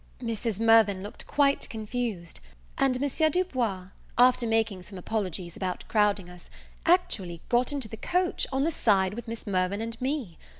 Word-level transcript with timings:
Mrs. 0.19 0.59
Mirvan 0.59 1.03
looked 1.03 1.27
quite 1.27 1.69
confounded; 1.69 2.39
and 2.75 2.97
M. 3.03 3.31
Du 3.31 3.43
Bois, 3.43 3.89
after 4.17 4.47
making 4.47 4.81
some 4.81 4.97
apologies 4.97 5.55
about 5.55 5.83
crowding 5.87 6.27
us, 6.27 6.49
actually 6.87 7.39
got 7.49 7.71
into 7.71 7.87
the 7.87 7.97
coach, 7.97 8.47
on 8.51 8.63
the 8.63 8.71
side 8.71 9.13
with 9.13 9.27
Miss 9.27 9.45
Mirvan 9.45 9.79
and 9.79 10.01
me. 10.01 10.39